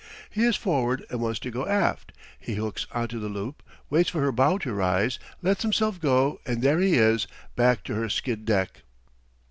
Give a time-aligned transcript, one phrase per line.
[0.31, 4.19] He is forward and wants to go aft he hooks onto the loop, waits for
[4.21, 8.43] her bow to rise, lets himself go and there he is back to her skid
[8.43, 8.81] deck.